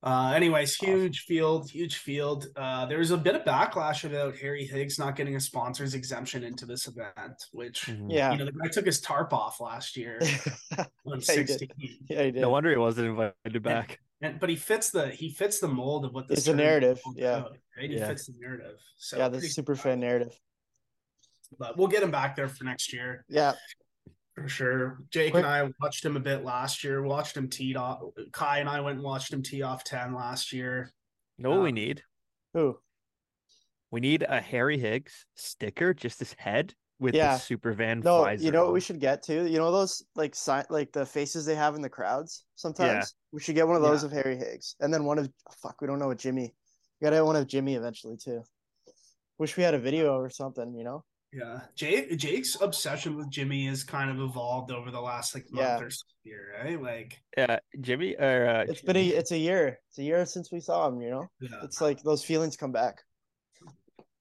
[0.04, 0.88] Uh, anyways, Awesome.
[0.96, 2.48] huge field, huge field.
[2.56, 6.44] Uh, there was a bit of backlash about Harry Higgs not getting a sponsor's exemption
[6.44, 8.12] into this event, which Mhm.
[8.12, 8.32] Yeah.
[8.32, 10.20] you know the guy took his tarp off last year
[10.78, 11.48] on Yeah, he did.
[11.60, 11.70] 16.
[12.10, 12.42] yeah, he did.
[12.42, 14.00] No wonder he wasn't invited back.
[14.22, 17.02] And but he fits the he fits the mold of what this It's a narrative,
[17.16, 17.38] yeah.
[17.38, 17.90] about, right.
[17.90, 18.08] He Yeah.
[18.08, 18.80] fits the narrative.
[18.98, 19.82] So yeah, the super surprised.
[19.82, 20.40] fan narrative.
[21.58, 23.54] But we'll get him back there for next year Yeah,
[24.38, 25.00] for sure.
[25.10, 27.02] Jake Quick- and I watched him a bit last year.
[27.02, 28.02] Watched him tee off.
[28.32, 30.94] Kai and I went and watched him tee off ten last year.
[31.40, 32.04] know what we Um, need?
[32.54, 32.80] who?
[33.92, 37.34] We need a Harry Higgs sticker, just his head with Yeah.
[37.34, 39.48] the super van No, visor you know what we should get to?
[39.50, 42.92] You know those like sign like the faces they have in the crowds sometimes?
[42.92, 43.04] Yeah.
[43.32, 44.08] We should get one of those Yeah.
[44.08, 44.76] of Harry Higgs.
[44.80, 46.54] And then one of fuck, we don't know what Jimmy.
[47.00, 48.44] We gotta have one of Jimmy eventually too.
[49.38, 51.06] Wish we had a video or something, you know?
[51.38, 55.68] Yeah, Jake Jake's obsession with Jimmy has kind of evolved over the last like month
[55.68, 55.80] Yeah.
[55.86, 56.82] or so here, right?
[56.82, 59.80] Like, Yeah, Jimmy or uh, It's been a it's a year.
[59.90, 61.28] It's a year since we saw him, you know?
[61.40, 63.04] yeah, It's like those feelings come back.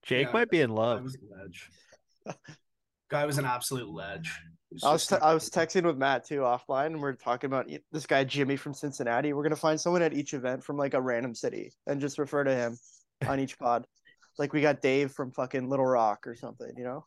[0.02, 0.32] Jake yeah.
[0.32, 1.02] might be in guy love.
[1.04, 1.70] was a ledge.
[3.10, 4.30] guy was an absolute ledge.
[4.70, 7.48] He I was te- I was texting with Matt too offline, and we are talking
[7.48, 9.32] about this guy Jimmy from Cincinnati.
[9.32, 12.44] We're gonna find someone at each event from like a random city and just refer
[12.44, 12.76] to him
[13.26, 13.86] on each pod.
[14.38, 17.06] Like we got Dave from fucking Little Rock or something, you know?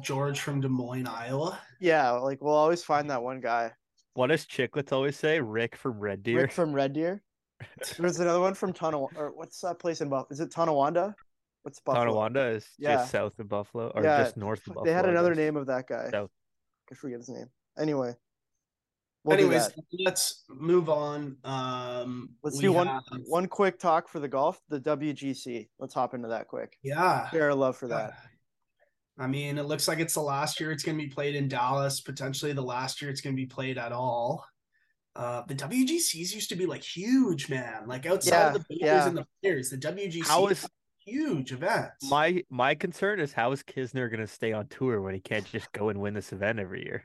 [0.00, 1.58] George from Des Moines, Iowa.
[1.80, 3.72] Yeah, like we'll always find that one guy.
[4.14, 5.40] What does Chiclets always say?
[5.40, 6.40] Rick from Red Deer.
[6.40, 7.22] Rick from Red Deer.
[7.98, 10.28] There's another one from Tonawanda, or what's that place in Buffalo?
[10.30, 11.14] Is it Tonawanda?
[11.62, 12.06] What's Buffalo?
[12.06, 12.96] Tonawanda is Yeah.
[12.96, 14.84] just south of Buffalo or Yeah, just north of Buffalo.
[14.84, 16.08] They had another name of that guy.
[16.10, 16.30] South.
[16.90, 17.46] I forget his name.
[17.78, 18.14] Anyway,
[19.26, 19.70] we'll Anyways,
[20.04, 21.36] let's move on.
[21.44, 25.68] Um, Let's do one have- one quick talk for the golf, the WGC.
[25.78, 26.76] Let's hop into that quick.
[26.82, 28.14] Yeah, Share our love for that.
[29.18, 31.48] I mean, it looks like it's the last year it's going to be played in
[31.48, 32.00] Dallas.
[32.00, 34.44] Potentially the last year it's going to be played at all.
[35.14, 37.86] Uh, the WGCs used to be like huge, man.
[37.88, 39.08] Like outside Yeah, of the players yeah.
[39.08, 40.66] and the players, the WGC How is
[41.06, 42.10] huge events.
[42.10, 45.72] my my concern is how is Kisner gonna stay on tour when he can't just
[45.72, 47.04] go and win this event every year?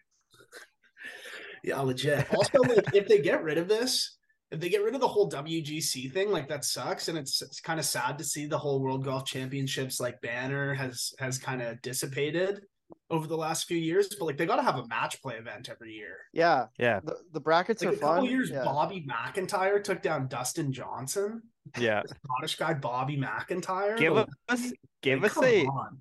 [1.64, 2.28] Yeah, legit.
[2.36, 4.18] Also, like if they get rid of this,
[4.52, 7.60] if they get rid of the whole WGC thing, like that sucks, and it's it's
[7.62, 11.62] kind of sad to see the whole World Golf Championships like banner has has kind
[11.62, 12.62] of dissipated
[13.10, 14.10] over the last few years.
[14.20, 16.18] But like they got to have a match play event every year.
[16.34, 18.64] Yeah, Yeah, the, the brackets Like are a couple years, yeah.
[18.66, 21.42] Bobby MacIntyre took down Dustin Johnson.
[21.80, 22.02] yeah.
[22.26, 23.98] Scottish guy Bobby MacIntyre.
[23.98, 25.98] Give Like, us give like, us a, on.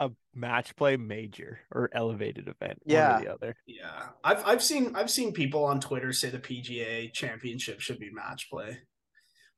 [0.00, 2.80] A match play major or elevated event.
[2.84, 3.12] Yeah.
[3.14, 3.56] One or the other.
[3.66, 8.10] Yeah, I've I've seen I've seen people on Twitter say the PGA Championship should be
[8.10, 8.78] match play.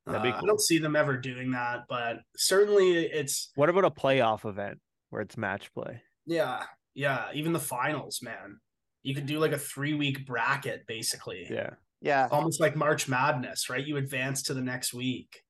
[0.05, 3.85] That'd be Uh, I don't see them ever doing that, but certainly it's What about
[3.85, 6.01] a playoff event where it's match play?
[6.25, 6.63] yeah
[6.95, 7.27] yeah.
[7.33, 8.59] Even the finals, man.
[9.03, 11.71] You could do like a three week bracket basically, Yeah.
[12.01, 13.85] Yeah, almost like March Madness, right?
[13.85, 15.41] You advance to the next week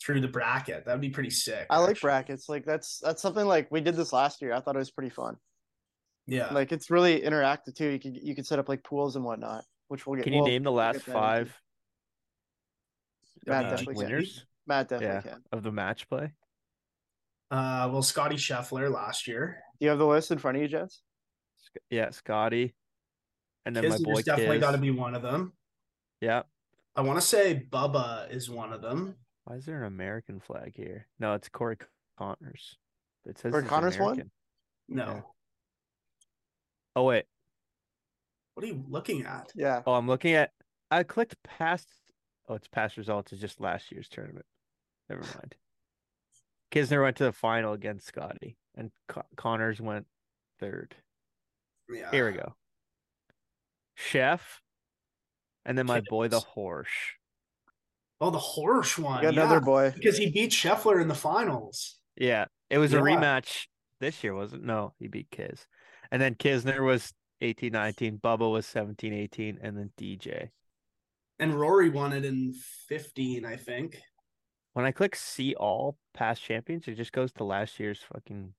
[0.00, 0.84] through the bracket.
[0.84, 1.66] That would be pretty sick.
[1.70, 2.48] I like brackets.
[2.48, 4.52] Like that's that's something like we did this last year.
[4.52, 5.36] I thought it was pretty fun.
[6.26, 7.88] Yeah, Like it's really interactive too.
[7.88, 10.24] You could you could set up like pools and whatnot, which we'll get.
[10.24, 11.20] Can you we'll- name the last get that into.
[11.20, 11.60] five
[13.46, 14.04] Matt Uh, definitely can.
[14.04, 15.32] winners Matt definitely Yeah.
[15.36, 15.44] can.
[15.52, 16.32] of the match play?
[17.50, 19.62] Uh, well, Scotty Scheffler last year.
[19.80, 21.00] Do you have the list in front of you, gents?
[21.56, 22.74] Sc- Yeah, Scotty.
[23.64, 24.60] And then my boy definitely Kiz.
[24.60, 25.54] got to be one of them.
[26.20, 26.42] Yeah.
[26.94, 29.16] I want to say Bubba is one of them.
[29.48, 31.06] Why is there an American flag here?
[31.18, 31.78] No, it's Corey
[32.18, 32.76] Conners.
[33.24, 34.12] It says Corey Conners won?
[34.12, 34.30] American.
[34.90, 35.04] No.
[35.06, 35.20] Yeah.
[36.94, 37.24] Oh wait.
[38.52, 39.50] What are you looking at?
[39.54, 39.80] Yeah.
[39.86, 40.50] Oh, I'm looking at.
[40.90, 41.88] I clicked past.
[42.46, 43.32] Oh, it's past results.
[43.32, 44.44] It's just last year's tournament.
[45.08, 45.54] Never mind.
[46.70, 50.06] Kisner went to the final against Scotty, and Co- Conners went
[50.60, 50.94] third.
[51.88, 52.10] Yeah.
[52.10, 52.54] Here we go.
[53.94, 54.60] Chef,
[55.64, 56.46] and then my boy the Kids.
[58.20, 58.28] Horse.
[58.28, 59.22] Oh, the Horschel.
[59.22, 59.92] Yeah, another boy.
[59.94, 61.96] because he beat Scheffler in the finals.
[62.16, 63.66] Yeah, it was a rematch
[64.00, 64.64] this year, wasn't?
[64.64, 65.66] No, he beat Kiz,
[66.10, 68.18] and then Kisner was 18, 19.
[68.18, 70.48] Bubba was 17, 18, and then DJ.
[71.38, 72.54] And Rory won it in
[72.88, 73.98] 15, I think.
[74.72, 78.54] When I click see all past champions, it just goes to last year's fucking.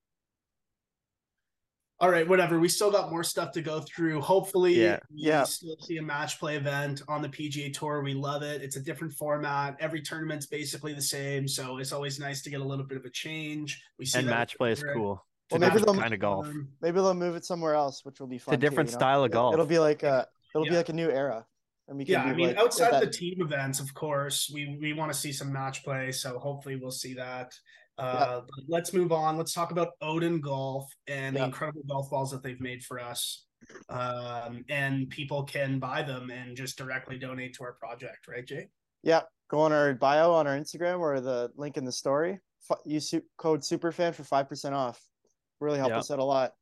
[2.02, 2.60] All right, whatever.
[2.60, 4.22] We still got more stuff to go through.
[4.22, 5.00] Hopefully, Yeah.
[5.14, 5.44] we Yeah.
[5.44, 8.02] still see a match play event on the PGA Tour.
[8.02, 8.62] We love it.
[8.62, 9.76] It's a different format.
[9.82, 13.04] Every tournament's basically the same, so it's always nice to get a little bit of
[13.04, 13.84] a change.
[13.98, 15.26] We see And that match play is cool.
[15.50, 16.48] It's Well, maybe they'll- kind of golf.
[16.48, 18.54] Um, Maybe they'll move it somewhere else, which will be fun.
[18.54, 19.00] A different you know?
[19.00, 19.54] style of golf.
[19.54, 20.72] It'll be like a it'll Yeah.
[20.72, 21.46] be like a new era.
[21.90, 24.50] And we can yeah, I mean, like, outside of that- the team events, of course,
[24.54, 26.12] we we want to see some match play.
[26.14, 27.52] So hopefully, we'll see that.
[28.00, 29.38] Uh, but Let's move on.
[29.38, 33.46] Let's talk about Odin Golf and the incredible golf balls that they've made for us.
[33.90, 38.70] Um, and people can buy them and just directly donate to our project, right, Jay?
[39.04, 42.40] Yeah, go on our bio on our Instagram or the link in the story.
[42.70, 45.02] F- use su- code superfan for five percent off.
[45.60, 45.98] Really help Yeah.
[46.00, 46.54] us out a lot.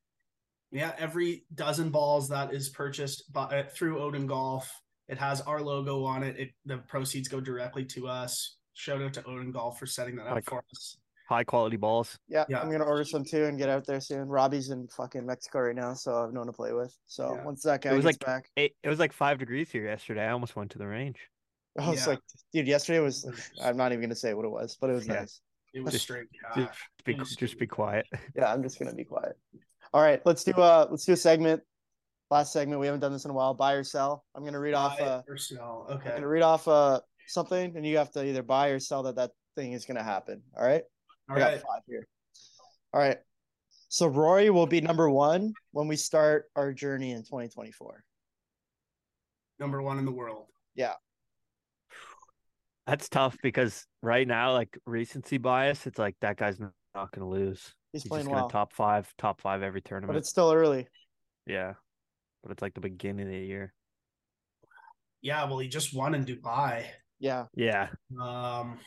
[0.71, 4.69] Yeah, every dozen balls that is purchased by uh, through Odin Golf,
[5.07, 6.37] it has our logo on it.
[6.37, 8.57] It the proceeds go directly to us.
[8.73, 10.97] Shout out to Odin Golf for setting that up Like- for us.
[11.27, 12.17] High quality balls.
[12.29, 12.61] Yeah, Yeah.
[12.61, 14.29] I'm gonna order some too and get out there soon.
[14.29, 16.95] Robbie's in fucking Mexico right now, so I've no one to play with.
[17.07, 17.43] So Yeah.
[17.43, 19.83] once that guy It was gets like- back, It, it was like five degrees here
[19.83, 20.25] yesterday.
[20.25, 21.19] I almost went to the range.
[21.79, 22.11] I was Yeah.
[22.11, 22.19] like,
[22.53, 23.29] dude, yesterday was.
[23.61, 25.15] I'm not even gonna say what it was, but it was Yeah.
[25.15, 25.41] nice.
[25.73, 26.71] It was Just- straight Just
[27.03, 28.07] be, just be quiet.
[28.35, 29.37] Yeah, I'm just gonna be quiet.
[29.93, 31.61] All right, let's do uh let's do a segment.
[32.29, 32.79] Last segment.
[32.79, 33.53] We haven't done this in a while.
[33.53, 34.23] Buy or sell.
[34.33, 35.87] I'm gonna read off Buy uh or sell.
[35.89, 39.15] I'm gonna read off uh something, and you have to either buy or sell that
[39.17, 40.41] that thing is gonna happen.
[40.57, 40.83] All right.
[41.29, 41.61] All I got right.
[41.61, 42.07] five here.
[42.93, 43.17] All right.
[43.89, 48.03] So Rory will be number one when we start our journey in 2024.
[49.59, 50.45] Number one in the world.
[50.75, 50.93] Yeah.
[52.85, 57.25] That's tough because right now, like recency bias, it's like that guy's not going to
[57.25, 57.73] lose.
[57.91, 60.07] He's, He's playing just going well, to top five, top five every tournament.
[60.07, 60.21] but tournament.
[60.23, 60.87] it's still early.
[61.45, 61.73] Yeah,
[62.43, 63.73] but it's like the beginning of the year.
[65.21, 66.85] Yeah, well, he just won in Dubai.
[67.19, 67.45] Yeah.
[67.55, 67.87] Yeah,
[68.21, 68.79] Um,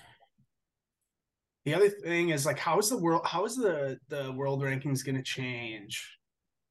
[1.64, 3.23] the other thing is like, how is the world?
[3.25, 6.16] How is the the world rankings going to change?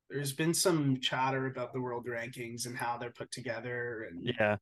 [0.09, 4.57] There's been some chatter about the world rankings and how they're put together, and yeah.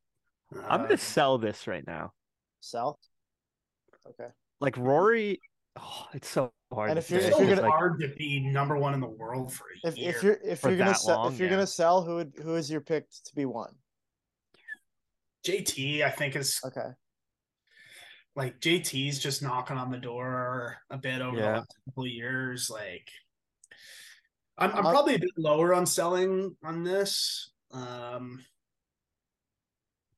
[0.68, 2.14] I'm going to um, sell this right now.
[2.60, 3.00] Sell.
[4.08, 4.30] Okay.
[4.60, 5.40] Like Rory,
[5.80, 6.90] oh, it's so hard.
[6.90, 9.54] And if you're- if you're gonna- like, hard to be number one in the world
[9.54, 10.10] for a If year.
[10.10, 11.56] if you're if you're gonna sell long, if you're yeah.
[11.56, 13.74] gonna sell, who would who is your pick to be one?
[15.46, 16.90] JT, I think is Okay.
[18.38, 22.70] Like JT's just knocking on the door a bit over the last couple of years.
[22.70, 23.10] Like,
[24.60, 27.50] I'm, I'm Uh, probably a bit lower on selling on this.
[27.72, 28.46] Um,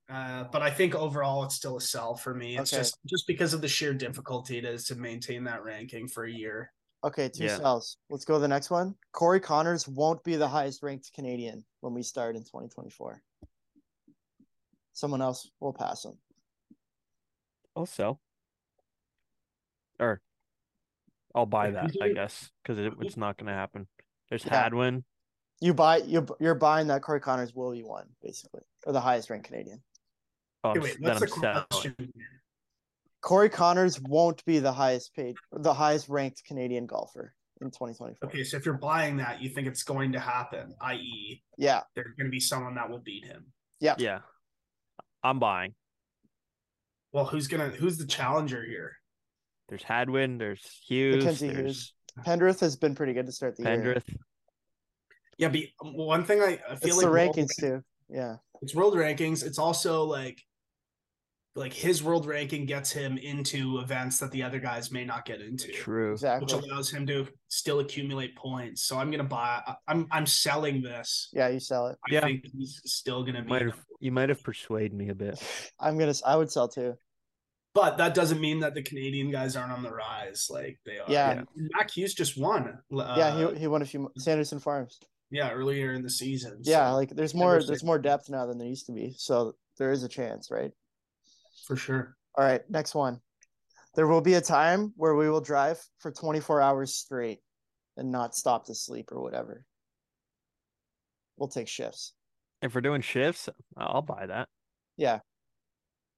[0.10, 2.58] uh, but I think overall it's still a sell for me.
[2.58, 2.82] It's Okay.
[2.82, 6.32] just just because of the sheer difficulty it is to maintain that ranking for a
[6.32, 6.74] year.
[7.06, 7.56] Okay, two Yeah.
[7.56, 7.96] sells.
[8.10, 8.96] Let's go to the next one.
[9.14, 13.24] Corey Conners won't be the highest ranked Canadian when we start in 2024.
[14.92, 16.18] Someone else will pass him.
[17.76, 18.20] I'll sell.
[20.00, 20.22] Or
[21.36, 23.88] I'll buy Yeah, that, I guess, because it, it's not going to happen.
[24.30, 24.64] There's Yeah.
[24.64, 25.04] Hadwin.
[25.62, 29.30] You buy you you're buying that Corey Conners will be one basically or the highest
[29.30, 29.84] ranked Canadian.
[30.64, 31.96] Oh, Okay, I'm, wait, s- then what's the I'm selling.
[31.96, 32.14] question?
[33.22, 38.30] Corey Conners won't be the highest paid the highest ranked Canadian golfer in 2024.
[38.30, 41.82] Okay, so if you're buying that, you think it's going to happen, i.e., Yeah.
[41.94, 43.52] there's going to be someone that will beat him.
[43.82, 44.20] Yeah, yeah,
[45.24, 45.76] I'm buying.
[47.12, 48.96] Well, who's gonna who's the challenger here?
[49.68, 50.38] There's Hadwin.
[50.38, 51.18] There's Hughes.
[51.24, 51.94] Mackenzie there's Hughes.
[52.26, 53.78] Pendrith has been pretty good to start the year.
[53.78, 54.16] Pendrith.
[55.38, 55.62] Yeah, but
[55.94, 57.84] one thing I, I feel It's like the world- rankings too.
[58.10, 58.38] Yeah.
[58.62, 59.44] it's world rankings.
[59.46, 60.42] It's also like
[61.60, 65.42] like his world ranking gets him into events that the other guys may not get
[65.42, 66.14] into, True.
[66.14, 68.84] which allows him to still accumulate points.
[68.84, 69.62] So I'm gonna buy.
[69.68, 71.30] I- I'm I'm selling this.
[71.34, 71.98] Yeah, you sell it.
[72.10, 72.22] I Yeah.
[72.22, 73.50] think he's still gonna be.
[73.50, 75.40] Might have you might have persuaded me a bit.
[75.80, 76.14] I'm gonna.
[76.26, 76.96] I would sell too.
[77.76, 80.48] But that doesn't mean that the Canadian guys aren't on the rise.
[80.50, 81.06] Like they are.
[81.08, 81.32] Yeah.
[81.32, 82.80] And Mac Hughes just won.
[82.92, 85.00] Uh, yeah, he he won a few Sanderson Farms.
[85.30, 86.60] yeah, earlier in the season.
[86.64, 89.14] Yeah, like there's more there's more depth now than there used to be.
[89.18, 90.72] So there is a chance, right?
[91.70, 92.18] For sure.
[92.36, 93.22] All right, next one.
[93.96, 97.40] There will be a time where we will drive for 24 hours straight
[97.96, 99.66] and not stop to sleep or whatever.
[101.38, 102.14] We'll take shifts.
[102.62, 104.50] If we're doing shifts, I'll buy that.
[104.98, 105.20] Yeah.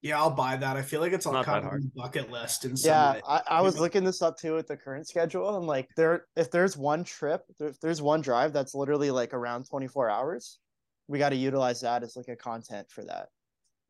[0.01, 0.77] Yeah, I'll buy that.
[0.77, 1.75] I feel like it's all Not kind of hard.
[1.83, 3.21] on the bucket list in some Yeah, way.
[3.27, 3.81] I, I was know?
[3.81, 5.57] looking this up too with the current schedule.
[5.57, 9.69] And like there if there's one trip, if there's one drive that's literally like around
[9.69, 10.59] 24 hours,
[11.07, 13.27] we got to utilize that as like a content for that.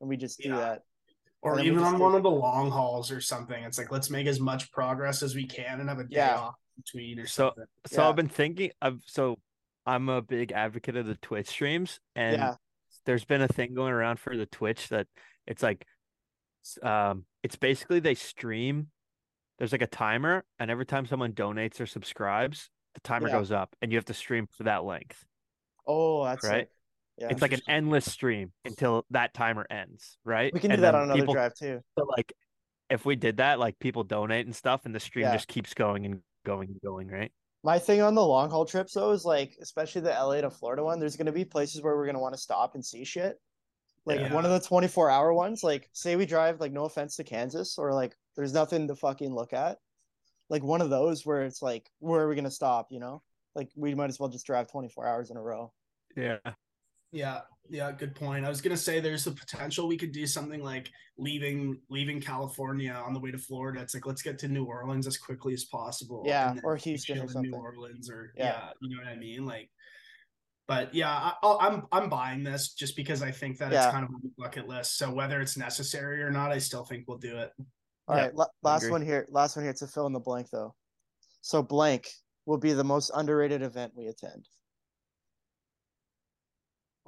[0.02, 0.58] And we just do Yeah.
[0.58, 0.82] that.
[1.44, 3.64] Or and then we even on one of the long hauls or something.
[3.64, 6.38] It's like let's make as much progress as we can and have a day Yeah.
[6.38, 7.66] off between or So- something.
[7.88, 8.10] So Yeah.
[8.10, 9.40] I've been thinking of so
[9.86, 12.56] I'm a big advocate of the Twitch streams and yeah.
[13.06, 15.08] there's been a thing going around for the Twitch that
[15.48, 15.86] it's like
[16.84, 18.92] um it's basically they stream
[19.58, 23.76] there's like a timer and every time someone donates or subscribes the timer goes up
[23.82, 25.26] and you have to stream for that length
[25.88, 26.68] Oh, that's Right?
[27.18, 27.28] Yeah.
[27.30, 30.96] it's like an endless stream until that timer ends right we can do And that
[30.96, 31.82] on another people- drive too.
[31.98, 32.34] so, like
[32.90, 35.34] if we did that like people donate and stuff and the stream Yeah.
[35.34, 37.32] just keeps going and going and going right
[37.64, 40.84] My thing on the long haul trips though is like, especially the LA to Florida
[40.84, 43.40] one, there's gonna be places where we're gonna want to stop and see shit.
[44.06, 44.34] Like Yeah.
[44.34, 47.78] one of the 24 hour ones, like say we drive, like no offense to Kansas,
[47.78, 49.78] or like there's nothing to fucking look at.
[50.50, 52.88] Like one of those where it's like, where are we gonna stop?
[52.92, 53.22] You know,
[53.54, 55.72] like we might as well just drive 24 hours in a row.
[56.18, 56.40] yeah
[57.12, 58.46] Yeah, yeah, good point.
[58.46, 62.92] I was gonna say there's the potential we could do something like leaving leaving California
[62.94, 63.82] on the way to Florida.
[63.82, 66.24] It's like let's get to New Orleans as quickly as possible.
[66.26, 67.52] Yeah, and or Houston or something.
[67.52, 68.46] New Orleans or Yeah.
[68.46, 68.70] yeah.
[68.82, 69.46] you know what I mean?
[69.46, 69.70] Like,
[70.68, 73.86] but yeah, I, I'll- I'm I'm buying this just because I think that Yeah.
[73.86, 74.98] it's kind of a bucket list.
[74.98, 77.52] So whether it's necessary or not, I still think we'll do it.
[78.08, 79.28] All Yeah, right, la- last one here.
[79.30, 80.74] Last one here to fill in the blank though.
[81.42, 82.10] So blank
[82.46, 84.48] will be the most underrated event we attend.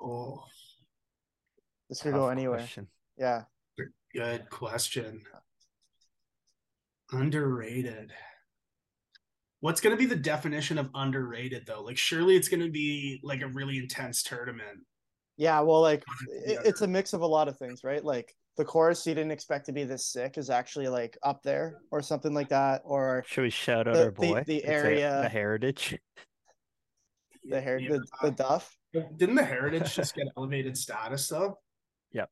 [0.04, 0.44] Oh,
[1.90, 2.58] This could go anywhere.
[2.60, 2.88] question.
[3.18, 3.44] Yeah.
[4.14, 5.22] good question.
[7.12, 8.12] Underrated.
[9.62, 11.82] What's going to be the definition of underrated though?
[11.84, 14.80] Like, surely it's going to be like a really intense tournament.
[15.38, 16.04] Yeah, well, like
[16.46, 16.60] Yeah.
[16.60, 18.04] it, it's a mix of a lot of things, right?
[18.04, 21.82] Like the chorus you didn't expect to be this sick is actually like up there
[21.92, 24.44] or something like that, or Should we shout out The- our boy?
[24.46, 25.98] the It's a- area- the heritage.
[27.46, 27.90] the hair, Yeah.
[27.94, 28.78] the, the uh, duff.
[28.94, 31.58] Didn't the Heritage just get elevated status though?
[32.12, 32.30] Yep.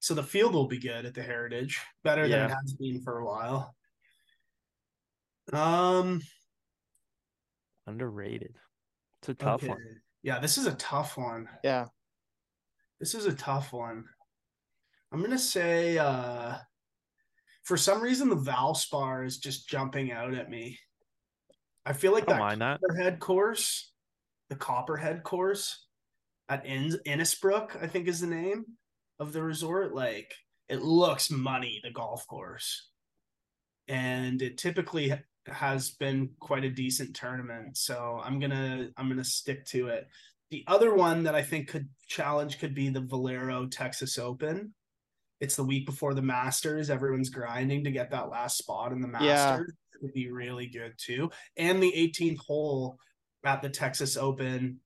[0.00, 3.18] So the field will be good at the Heritage, better than it has been for
[3.18, 3.74] a while.
[5.52, 6.22] Um,
[7.86, 8.56] Underrated.
[9.20, 9.68] It's a tough okay.
[9.68, 10.00] one.
[10.22, 11.48] Yeah, this is a tough one.
[11.62, 11.86] Yeah,
[12.98, 14.04] This is a tough one.
[15.12, 16.56] I'm gonna say uh
[17.64, 20.78] for some reason the Valspar is just jumping out at me.
[21.84, 22.80] I feel like I that mind that.
[22.80, 23.89] Copperhead course,
[24.50, 25.86] the Copperhead course
[26.48, 28.64] at In- Innisbrook, I think is the name
[29.18, 29.94] of the resort.
[29.94, 30.34] Like
[30.68, 32.88] it looks money, the golf course.
[33.88, 35.12] And it typically
[35.46, 37.76] has been quite a decent tournament.
[37.76, 40.08] So I'm gonna I'm gonna stick to it.
[40.50, 44.74] The other one that I think could challenge could be the Valero Texas Open.
[45.40, 46.90] It's the week before the Masters.
[46.90, 49.18] Everyone's grinding to get that last spot in the Yeah.
[49.56, 49.72] Masters.
[49.94, 51.30] It would be really good too.
[51.56, 52.98] And the 18th hole
[53.44, 54.80] at the Texas Open,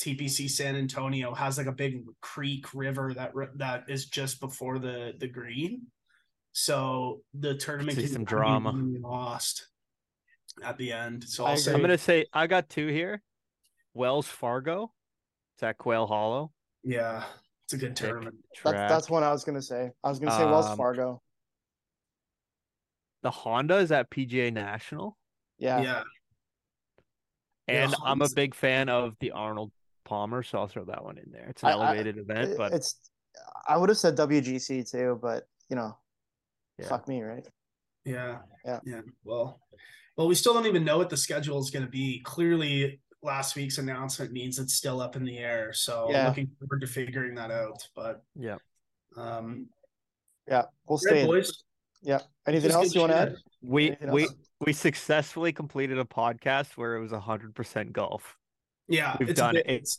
[0.00, 5.14] TPC San Antonio has like a big creek river that that is just before the
[5.18, 5.86] the green.
[6.52, 8.72] So the tournament See can some drama.
[9.00, 9.68] lost
[10.62, 11.24] at the end.
[11.24, 13.22] So I I'll say I'm gonna say I got two here.
[13.94, 14.92] Wells Fargo.
[15.54, 16.52] It's at Quail Hollow.
[16.84, 17.24] yeah,
[17.64, 18.36] it's a good Sick tournament.
[18.54, 18.88] that's track.
[18.88, 19.90] that's one I was gonna say.
[20.04, 21.20] I was gonna say Wells Um, Fargo.
[23.22, 25.18] The Honda is at PGA National.
[25.58, 26.02] Yeah, yeah.
[27.68, 29.72] Yeah, And I'm a big fan of the Arnold
[30.04, 31.46] Palmer, so I'll throw that one in there.
[31.50, 32.98] It's an I- I- elevated event, but it's.
[33.68, 35.96] I would have said WGC too, but you know,
[36.78, 36.88] Yeah.
[36.88, 37.46] fuck me, right?
[38.04, 38.38] Yeah.
[38.64, 38.80] Yeah.
[38.84, 39.00] Yeah.
[39.22, 39.60] Well,
[40.16, 42.20] well, we still don't even know what the schedule is going to be.
[42.24, 45.72] Clearly, last week's announcement means it's still up in the air.
[45.72, 46.28] So Yeah.
[46.28, 47.86] looking forward to figuring that out.
[47.94, 48.56] But yeah.
[49.16, 49.68] um,
[50.48, 51.26] Yeah, we'll great, stay.
[51.26, 51.62] boys.
[52.00, 52.20] Yeah.
[52.46, 53.36] Anything Just else you want to add?
[53.62, 54.34] We Anything we else?
[54.64, 58.36] We successfully completed a podcast where it was hundred percent golf.
[58.88, 59.70] Yeah, We've it's a done big, it.
[59.72, 59.98] It's,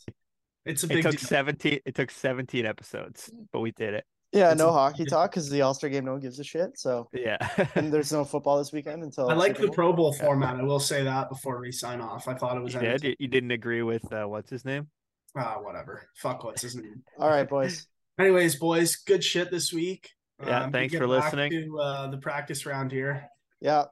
[0.66, 1.20] it's a It took deal.
[1.20, 1.80] seventeen.
[1.86, 4.04] It took seventeen episodes, but we did it.
[4.32, 6.44] Yeah, It's no a- hockey talk because the All Star game no one gives a
[6.44, 6.78] shit.
[6.78, 7.38] So Yeah.
[7.74, 10.24] and there's no football this weekend until I like the Pro Bowl Yeah.
[10.24, 10.56] format.
[10.56, 12.28] I will say that before we sign off.
[12.28, 12.88] I thought it was you did.
[12.90, 13.16] entertaining.
[13.18, 14.88] You, you didn't agree with uh, what's his name?
[15.36, 16.08] Ah, whatever.
[16.16, 17.02] Fuck what's his name.
[17.18, 17.86] All right, boys.
[18.18, 20.10] Anyways, boys, good shit this week.
[20.44, 21.50] Yeah, Um, thanks for listening.
[21.52, 23.24] To uh, the practice round here,
[23.60, 23.84] Yeah.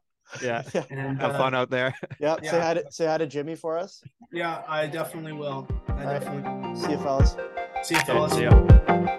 [0.42, 0.62] Yeah.
[0.74, 0.84] Yeah.
[0.90, 1.94] and Have uh, fun out there.
[2.20, 2.36] Yeah.
[2.42, 4.02] Say hi to say hi to Jimmy for us.
[4.32, 5.66] Yeah, I definitely will.
[5.88, 6.20] I All right.
[6.20, 7.36] definitely See you fellas.
[7.82, 8.32] see you Okay, fellas.
[8.34, 9.18] see ya.